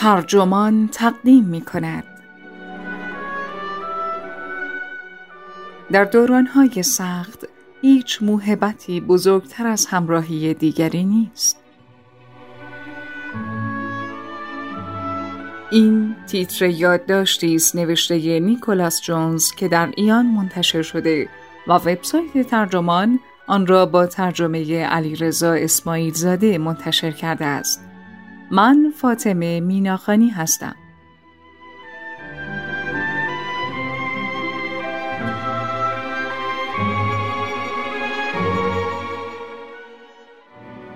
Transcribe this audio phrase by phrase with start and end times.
[0.00, 2.04] ترجمان تقدیم می کند.
[5.92, 7.48] در دورانهای سخت
[7.82, 11.56] هیچ موهبتی بزرگتر از همراهی دیگری نیست.
[15.70, 21.28] این تیتر یادداشتی است نوشته نیکولاس جونز که در ایان منتشر شده
[21.68, 27.89] و وبسایت ترجمان آن را با ترجمه علیرضا اسماعیل زاده منتشر کرده است.
[28.50, 30.76] من فاطمه میناخانی هستم.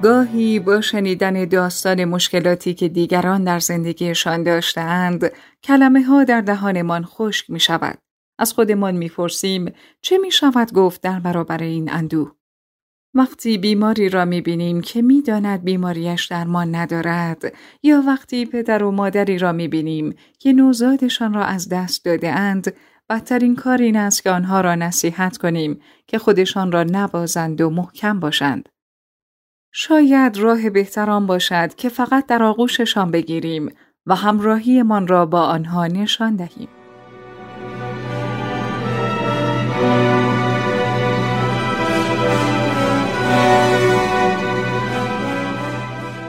[0.03, 7.51] گاهی با شنیدن داستان مشکلاتی که دیگران در زندگیشان داشتهاند کلمه ها در دهانمان خشک
[7.51, 7.99] می شود.
[8.39, 12.33] از خودمان می فرسیم چه می شود گفت در برابر این اندوه؟
[13.17, 18.91] وقتی بیماری را می بینیم که می داند بیماریش درمان ندارد یا وقتی پدر و
[18.91, 22.75] مادری را می بینیم که نوزادشان را از دست داده اند
[23.11, 28.21] بدترین کار این است که آنها را نصیحت کنیم که خودشان را نبازند و محکم
[28.21, 28.69] باشند.
[29.73, 33.71] شاید راه بهتران باشد که فقط در آغوششان بگیریم
[34.07, 36.69] و همراهیمان را با آنها نشان دهیم.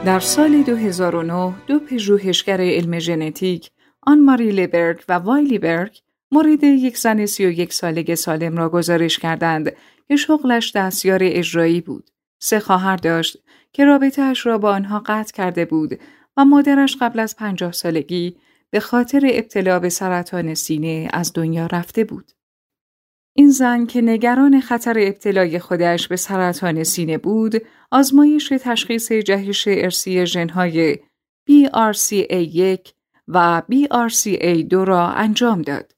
[0.06, 3.70] در سال 2009 دو پژوهشگر علم ژنتیک
[4.02, 5.98] آن ماری لیبرگ و وایلی برگ
[6.32, 9.72] مورد یک زن 31 ساله سالم را گزارش کردند
[10.08, 12.10] که شغلش دستیار اجرایی بود.
[12.38, 13.38] سه خواهر داشت
[13.72, 16.00] که رابطهاش را با آنها قطع کرده بود
[16.36, 18.36] و مادرش قبل از پنجاه سالگی
[18.70, 22.32] به خاطر ابتلا به سرطان سینه از دنیا رفته بود.
[23.38, 27.54] این زن که نگران خطر ابتلای خودش به سرطان سینه بود،
[27.90, 30.98] آزمایش تشخیص جهش ارسی ژنهای
[31.50, 32.90] BRCA1
[33.28, 35.94] و BRCA2 را انجام داد.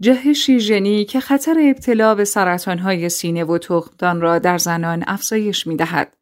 [0.00, 5.76] جهشی ژنی که خطر ابتلا به سرطانهای سینه و تخمدان را در زنان افزایش می
[5.76, 6.16] دهد.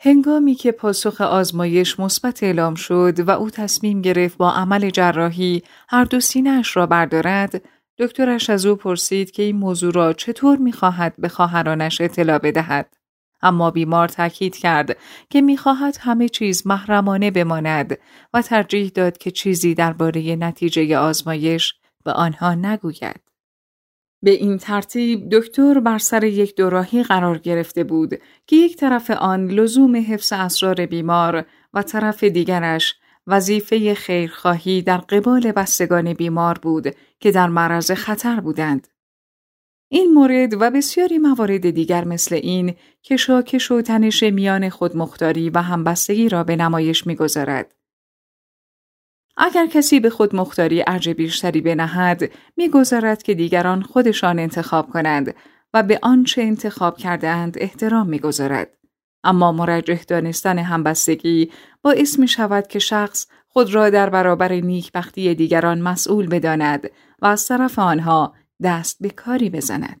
[0.00, 6.04] هنگامی که پاسخ آزمایش مثبت اعلام شد و او تصمیم گرفت با عمل جراحی هر
[6.04, 7.62] دو سینهاش را بردارد،
[7.98, 12.96] دکترش از او پرسید که این موضوع را چطور می‌خواهد به خواهرانش اطلاع بدهد.
[13.42, 14.96] اما بیمار تاکید کرد
[15.30, 17.98] که می‌خواهد همه چیز محرمانه بماند
[18.34, 23.20] و ترجیح داد که چیزی درباره نتیجه آزمایش به آنها نگوید.
[24.22, 28.14] به این ترتیب دکتر بر سر یک دوراهی قرار گرفته بود
[28.46, 32.94] که یک طرف آن لزوم حفظ اسرار بیمار و طرف دیگرش
[33.26, 38.88] وظیفه خیرخواهی در قبال بستگان بیمار بود که در معرض خطر بودند.
[39.88, 45.58] این مورد و بسیاری موارد دیگر مثل این که شاکش و تنش میان خودمختاری و
[45.58, 47.74] همبستگی را به نمایش می‌گذارد.
[49.36, 55.34] اگر کسی به خود مختاری ارج بیشتری بنهد می‌گذارد که دیگران خودشان انتخاب کنند
[55.74, 58.78] و به آنچه انتخاب کردهاند احترام می‌گذارد
[59.24, 61.50] اما مرجح دانستن همبستگی
[61.82, 66.90] باعث می شود که شخص خود را در برابر نیکبختی دیگران مسئول بداند
[67.22, 70.00] و از طرف آنها دست به کاری بزند.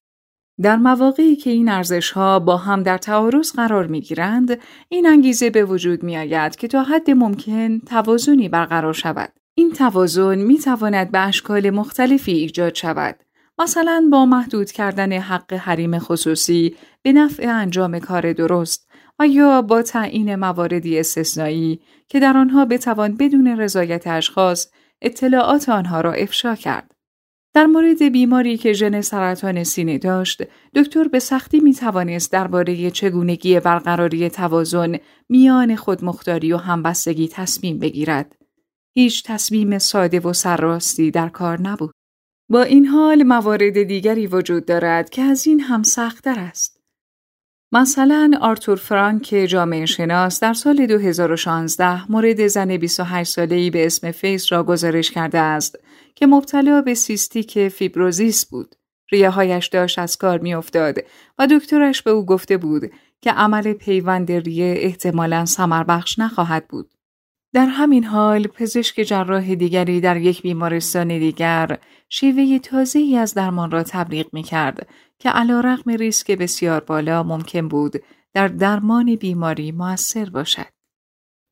[0.62, 5.50] در مواقعی که این ارزش ها با هم در تعارض قرار می گیرند، این انگیزه
[5.50, 9.32] به وجود می آید که تا حد ممکن توازنی برقرار شود.
[9.54, 13.16] این توازن می تواند به اشکال مختلفی ایجاد شود.
[13.58, 18.91] مثلا با محدود کردن حق حریم خصوصی به نفع انجام کار درست
[19.26, 24.66] یا با تعیین مواردی استثنایی که در آنها بتوان بدون رضایت اشخاص
[25.02, 26.92] اطلاعات آنها را افشا کرد.
[27.54, 30.42] در مورد بیماری که ژن سرطان سینه داشت،
[30.74, 38.36] دکتر به سختی می توانست درباره چگونگی برقراری توازن میان خودمختاری و همبستگی تصمیم بگیرد.
[38.94, 41.92] هیچ تصمیم ساده و سرراستی در کار نبود.
[42.50, 46.81] با این حال موارد دیگری وجود دارد که از این هم سختتر است.
[47.74, 54.52] مثلا آرتور فرانک جامعه شناس در سال 2016 مورد زن 28 ساله‌ای به اسم فیس
[54.52, 55.78] را گزارش کرده است
[56.14, 58.74] که مبتلا به سیستیک فیبروزیس بود.
[59.12, 60.98] ریههایش داشت از کار میافتاد
[61.38, 66.90] و دکترش به او گفته بود که عمل پیوند ریه احتمالا سمر بخش نخواهد بود.
[67.54, 71.78] در همین حال پزشک جراح دیگری در یک بیمارستان دیگر
[72.08, 74.88] شیوه تازه ای از درمان را تبلیغ می کرد
[75.18, 78.02] که علا رقم ریسک بسیار بالا ممکن بود
[78.34, 80.66] در درمان بیماری موثر باشد.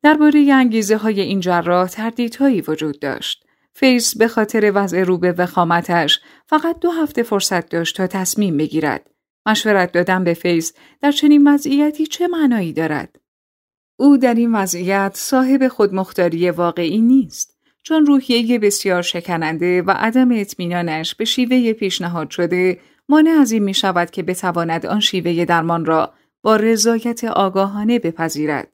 [0.02, 3.46] درباره انگیزه های این جراح تردیدهایی وجود داشت.
[3.74, 9.10] فیس به خاطر وضع رو به وخامتش فقط دو هفته فرصت داشت تا تصمیم بگیرد.
[9.46, 13.19] مشورت دادن به فیس در چنین وضعیتی چه معنایی دارد؟
[14.00, 17.56] او در این وضعیت صاحب خودمختاری واقعی نیست.
[17.82, 23.74] چون روحیه بسیار شکننده و عدم اطمینانش به شیوه پیشنهاد شده مانع از این می
[23.74, 26.12] شود که بتواند آن شیوه درمان را
[26.42, 28.68] با رضایت آگاهانه بپذیرد.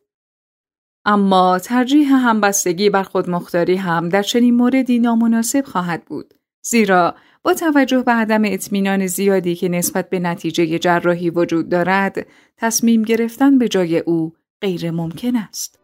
[1.04, 6.34] اما ترجیح همبستگی بر خودمختاری هم در چنین موردی نامناسب خواهد بود.
[6.62, 12.26] زیرا با توجه به عدم اطمینان زیادی که نسبت به نتیجه جراحی وجود دارد،
[12.56, 14.32] تصمیم گرفتن به جای او
[14.62, 15.78] غیر ممکن است.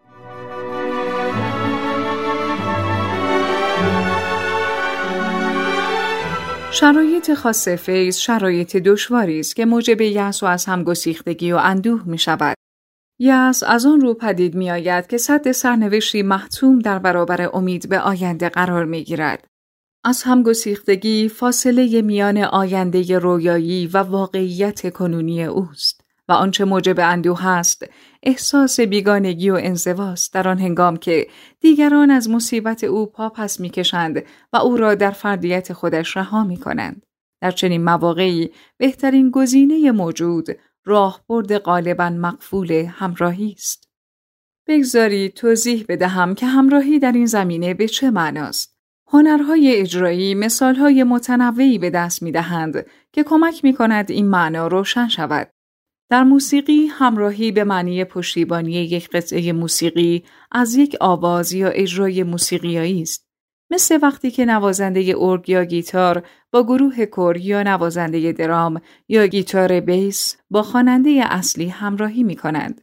[6.73, 12.03] شرایط خاص فیض شرایط دشواری است که موجب یأس و از هم گسیختگی و اندوه
[12.07, 12.57] می شود.
[13.21, 18.01] یأس از آن رو پدید می آید که صد سرنوشتی محتوم در برابر امید به
[18.01, 19.47] آینده قرار می گیرد.
[20.05, 26.02] از هم گسیختگی فاصله میان آینده رویایی و واقعیت کنونی اوست.
[26.29, 27.85] و آنچه موجب اندوه است
[28.23, 31.27] احساس بیگانگی و انزواست در آن هنگام که
[31.61, 36.57] دیگران از مصیبت او پا پس می‌کشند و او را در فردیت خودش رها می
[36.57, 37.07] کنند.
[37.41, 40.47] در چنین مواقعی بهترین گزینه موجود
[40.85, 43.89] راهبرد غالبا مقفول همراهی است.
[44.67, 48.77] بگذارید توضیح بدهم که همراهی در این زمینه به چه معناست.
[49.09, 55.09] هنرهای اجرایی مثالهای متنوعی به دست می دهند که کمک می کند این معنا روشن
[55.09, 55.51] شود.
[56.13, 63.03] در موسیقی همراهی به معنی پشتیبانی یک قطعه موسیقی از یک آواز یا اجرای موسیقیایی
[63.03, 63.29] است.
[63.71, 69.81] مثل وقتی که نوازنده ارگ یا گیتار با گروه کور یا نوازنده درام یا گیتار
[69.81, 72.81] بیس با خواننده اصلی همراهی می کنند.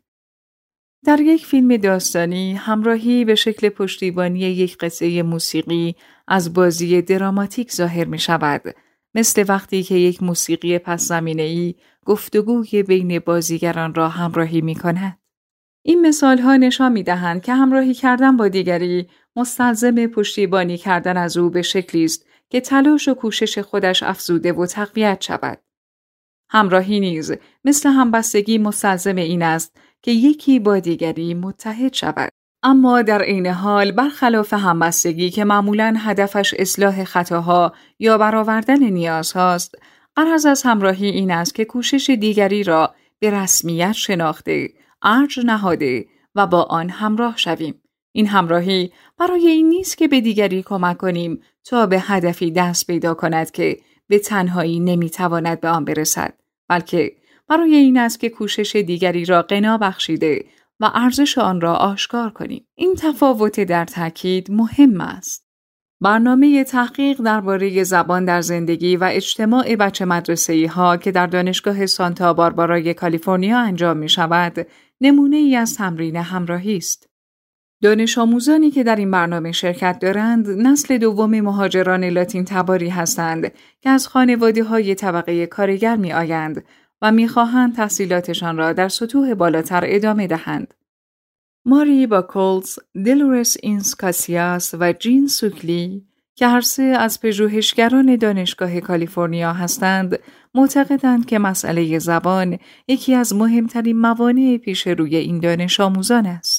[1.06, 5.96] در یک فیلم داستانی همراهی به شکل پشتیبانی یک قطعه موسیقی
[6.28, 8.62] از بازی دراماتیک ظاهر می شود
[9.16, 11.76] مثل وقتی که یک موسیقی پس زمینه ای
[12.06, 15.20] گفتگوی بین بازیگران را همراهی می کند.
[15.86, 21.38] این مثال ها نشان می دهند که همراهی کردن با دیگری مستلزم پشتیبانی کردن از
[21.38, 25.62] او به شکلی است که تلاش و کوشش خودش افزوده و تقویت شود.
[26.50, 27.34] همراهی نیز
[27.66, 32.30] مثل همبستگی مستلزم این است که یکی با دیگری متحد شود.
[32.64, 39.76] اما در عین حال برخلاف همبستگی که معمولا هدفش اصلاح خطاها یا برآوردن نیازهاست
[40.18, 44.70] غرض از همراهی این است که کوشش دیگری را به رسمیت شناخته
[45.02, 47.82] ارج نهاده و با آن همراه شویم.
[48.12, 53.14] این همراهی برای این نیست که به دیگری کمک کنیم تا به هدفی دست پیدا
[53.14, 53.78] کند که
[54.08, 56.34] به تنهایی نمی‌تواند به آن برسد
[56.70, 57.12] بلکه
[57.48, 60.46] برای این است که کوشش دیگری را قنا بخشیده
[60.80, 62.68] و ارزش آن را آشکار کنیم.
[62.76, 65.50] این تفاوت در تاکید مهم است.
[66.02, 72.34] برنامه تحقیق درباره زبان در زندگی و اجتماع بچه مدرسه ها که در دانشگاه سانتا
[72.34, 74.68] باربارای کالیفرنیا انجام می شود،
[75.02, 77.10] نمونه ای از تمرین همراهی است.
[77.82, 83.90] دانش آموزانی که در این برنامه شرکت دارند نسل دوم مهاجران لاتین تباری هستند که
[83.90, 86.64] از خانواده های طبقه کارگر می آیند
[87.02, 90.74] و می‌خواهند تحصیلاتشان را در سطوح بالاتر ادامه دهند.
[91.66, 96.06] ماری با کولز، دلورس اینسکاسیاس و جین سوکلی
[96.36, 100.20] که هر سه از پژوهشگران دانشگاه کالیفرنیا هستند،
[100.54, 102.58] معتقدند که مسئله زبان
[102.88, 106.59] یکی از مهمترین موانع پیش روی این دانش آموزان است.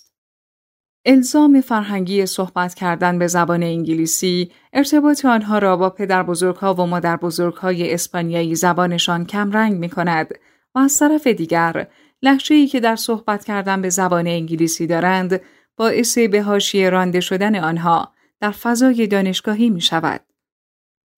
[1.05, 7.17] الزام فرهنگی صحبت کردن به زبان انگلیسی ارتباط آنها را با پدر بزرگها و مادر
[7.17, 10.29] بزرگهای اسپانیایی زبانشان کمرنگ می کند
[10.75, 11.87] و از طرف دیگر
[12.23, 15.41] لحجه که در صحبت کردن به زبان انگلیسی دارند
[15.77, 20.21] باعث به حاشیه رانده شدن آنها در فضای دانشگاهی می شود.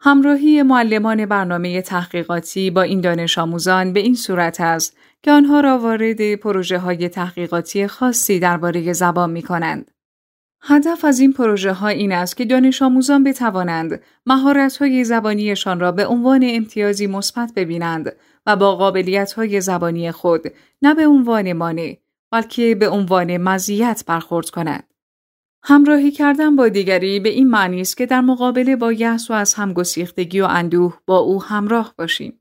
[0.04, 5.78] همراهی معلمان برنامه تحقیقاتی با این دانش آموزان به این صورت است که آنها را
[5.78, 9.90] وارد پروژه های تحقیقاتی خاصی درباره زبان می کنند.
[10.62, 15.92] هدف از این پروژه ها این است که دانش آموزان بتوانند مهارت های زبانیشان را
[15.92, 18.12] به عنوان امتیازی مثبت ببینند
[18.46, 20.42] و با قابلیت های زبانی خود
[20.82, 21.96] نه به عنوان مانع
[22.32, 24.91] بلکه به عنوان مزیت برخورد کنند.
[25.64, 29.54] همراهی کردن با دیگری به این معنی است که در مقابله با یأس و از
[29.54, 32.40] همگسیختگی و اندوه با او همراه باشیم.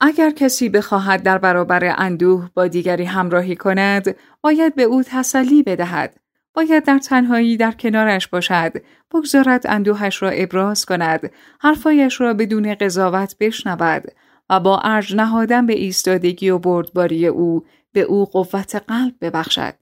[0.00, 6.20] اگر کسی بخواهد در برابر اندوه با دیگری همراهی کند، باید به او تسلی بدهد.
[6.54, 8.72] باید در تنهایی در کنارش باشد،
[9.14, 14.04] بگذارد اندوهش را ابراز کند، حرفایش را بدون قضاوت بشنود
[14.50, 19.74] و با ارج نهادن به ایستادگی و بردباری او به او قوت قلب ببخشد.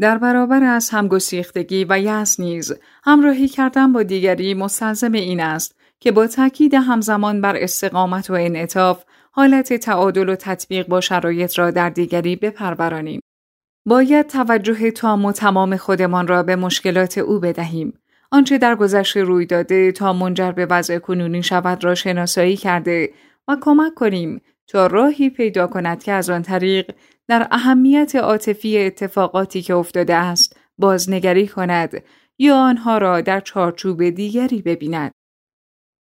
[0.00, 2.72] در برابر از همگسیختگی و یأس نیز
[3.04, 9.04] همراهی کردن با دیگری مستلزم این است که با تاکید همزمان بر استقامت و انعطاف
[9.30, 13.20] حالت تعادل و تطبیق با شرایط را در دیگری بپرورانیم.
[13.86, 17.98] باید توجه تام و تمام خودمان را به مشکلات او بدهیم.
[18.30, 23.12] آنچه در گذشته روی داده تا منجر به وضع کنونی شود را شناسایی کرده
[23.48, 26.90] و کمک کنیم تا راهی پیدا کند که از آن طریق
[27.28, 32.02] در اهمیت عاطفی اتفاقاتی که افتاده است بازنگری کند
[32.38, 35.12] یا آنها را در چارچوب دیگری ببیند.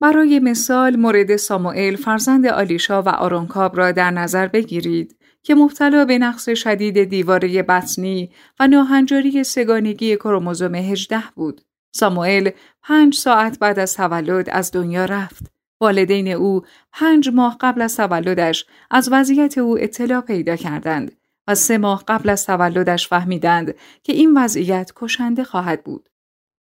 [0.00, 6.18] برای مثال مورد ساموئل فرزند آلیشا و آرونکاب را در نظر بگیرید که مبتلا به
[6.18, 11.60] نقص شدید دیواره بطنی و ناهنجاری سگانگی کروموزوم 18 بود.
[11.94, 12.50] ساموئل
[12.82, 15.51] پنج ساعت بعد از تولد از دنیا رفت.
[15.82, 16.62] والدین او
[16.92, 21.12] پنج ماه قبل از تولدش از وضعیت او اطلاع پیدا کردند
[21.48, 26.08] و سه ماه قبل از تولدش فهمیدند که این وضعیت کشنده خواهد بود.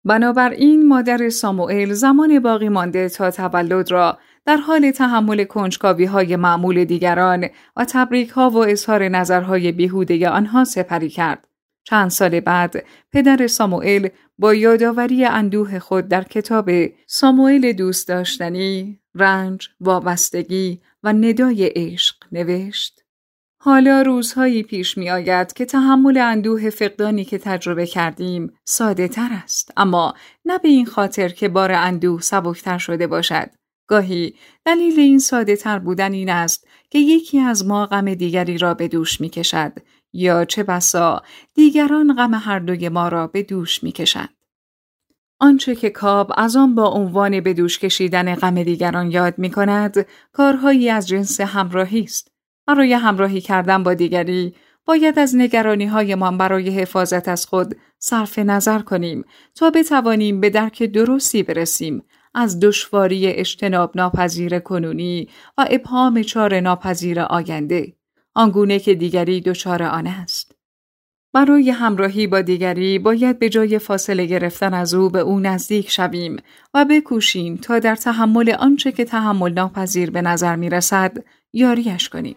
[0.05, 6.85] بنابراین مادر ساموئل زمان باقی مانده تا تولد را در حال تحمل کنجکاوی های معمول
[6.85, 11.50] دیگران و تبریک ها و اظهار نظرهای بیهوده آنها سپری کرد.
[11.85, 14.09] چند سال بعد پدر ساموئل
[14.39, 16.71] با یادآوری اندوه خود در کتاب
[17.07, 23.01] ساموئل دوست داشتنی، رنج، وابستگی و ندای عشق نوشت.
[23.63, 29.73] حالا روزهایی پیش می آید که تحمل اندوه فقدانی که تجربه کردیم ساده تر است.
[29.77, 33.51] اما نه به این خاطر که بار اندوه سبکتر شده باشد.
[33.87, 34.35] گاهی
[34.65, 38.89] دلیل این ساده تر بودن این است که یکی از ما غم دیگری را به
[38.89, 39.73] دوش می کشد
[40.13, 41.23] یا چه بسا
[41.55, 44.35] دیگران غم هر دوی ما را به دوش می کشند.
[45.39, 50.07] آنچه که کاب از آن با عنوان به دوش کشیدن غم دیگران یاد می کند
[50.33, 52.33] کارهایی از جنس همراهی است.
[52.67, 58.39] برای همراهی کردن با دیگری باید از نگرانی های من برای حفاظت از خود صرف
[58.39, 59.25] نظر کنیم
[59.55, 62.03] تا بتوانیم به درک درستی برسیم
[62.35, 67.97] از دشواری اجتناب ناپذیر کنونی و ابهام چار ناپذیر آینده
[68.35, 70.61] آنگونه که دیگری دچار آن است
[71.33, 76.37] برای همراهی با دیگری باید به جای فاصله گرفتن از او به او نزدیک شویم
[76.75, 81.17] و بکوشیم تا در تحمل آنچه که تحمل ناپذیر به نظر می رسد
[81.53, 82.37] یاریش کنیم.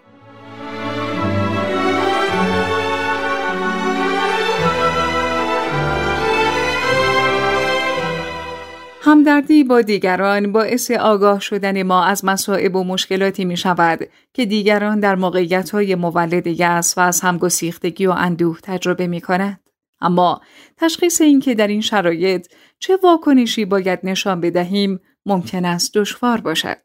[9.05, 13.99] همدردی با دیگران باعث آگاه شدن ما از مسائب و مشکلاتی می شود
[14.33, 19.59] که دیگران در موقعیت های مولد یأس و از همگسیختگی و اندوه تجربه می کند.
[20.01, 20.41] اما
[20.77, 22.47] تشخیص اینکه در این شرایط
[22.79, 26.77] چه واکنشی باید نشان بدهیم ممکن است دشوار باشد.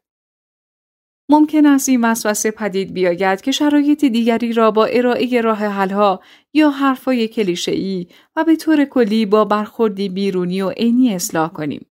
[1.29, 6.21] ممکن است این وسوسه پدید بیاید که شرایط دیگری را با ارائه راه حلها
[6.53, 11.88] یا حرفای کلیشه‌ای و به طور کلی با برخوردی بیرونی و عینی اصلاح کنیم.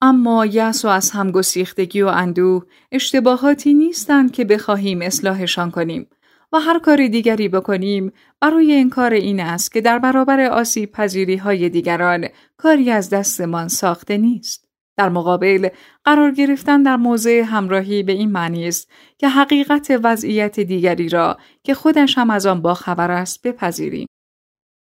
[0.00, 6.08] اما یس و از همگسیختگی و اندوه اشتباهاتی نیستند که بخواهیم اصلاحشان کنیم
[6.52, 11.68] و هر کار دیگری بکنیم برای کار این است که در برابر آسیب پذیری های
[11.68, 14.68] دیگران کاری از دستمان ساخته نیست.
[14.96, 15.68] در مقابل
[16.04, 21.74] قرار گرفتن در موضع همراهی به این معنی است که حقیقت وضعیت دیگری را که
[21.74, 24.06] خودش هم از آن باخبر است بپذیریم.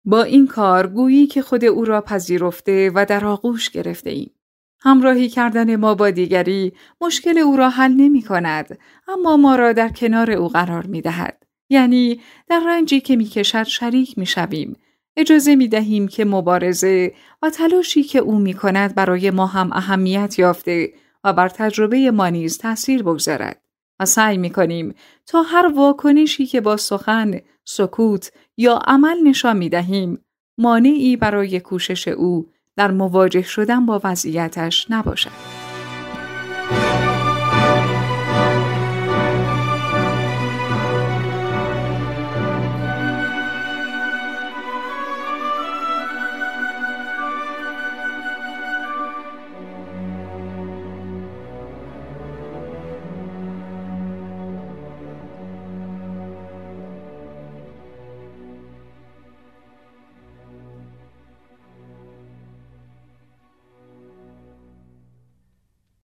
[0.05, 4.36] با این کار گویی که خود او را پذیرفته و در آغوش گرفته ایم.
[4.81, 8.79] همراهی کردن ما با دیگری مشکل او را حل نمی کند
[9.09, 11.43] اما ما را در کنار او قرار می دهد.
[11.69, 14.77] یعنی در رنجی که می کشد شریک می شویم.
[15.17, 20.39] اجازه می دهیم که مبارزه و تلاشی که او می کند برای ما هم اهمیت
[20.39, 20.93] یافته
[21.25, 23.63] و بر تجربه ما نیز تاثیر بگذارد
[24.01, 24.95] و سعی می کنیم
[25.27, 30.25] تا هر واکنشی که با سخن، سکوت یا عمل نشان می دهیم
[30.59, 35.66] مانعی برای کوشش او در مواجه شدن با وضعیتش نباشد.